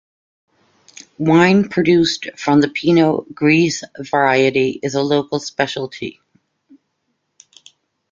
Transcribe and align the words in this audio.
Wine 1.19 1.69
produced 1.69 2.27
from 2.35 2.59
the 2.61 2.69
pinot 2.69 3.35
gris 3.35 3.83
variety 3.99 4.79
is 4.81 4.95
a 4.95 5.03
local 5.03 5.39
specialty. 5.39 6.19